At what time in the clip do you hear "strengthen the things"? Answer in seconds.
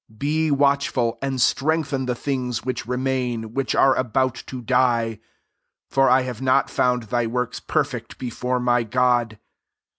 1.39-2.65